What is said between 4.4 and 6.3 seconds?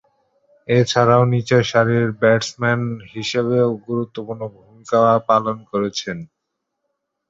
ভূমিকা পালন করেছেন।